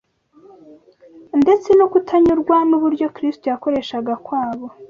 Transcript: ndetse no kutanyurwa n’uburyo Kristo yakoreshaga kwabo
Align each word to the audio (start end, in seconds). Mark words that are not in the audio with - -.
ndetse 1.41 1.69
no 1.77 1.85
kutanyurwa 1.91 2.55
n’uburyo 2.69 3.07
Kristo 3.15 3.43
yakoreshaga 3.51 4.13
kwabo 4.25 4.65